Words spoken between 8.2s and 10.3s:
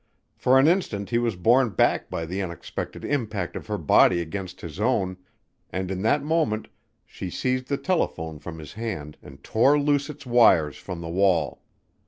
from his hand and tore loose its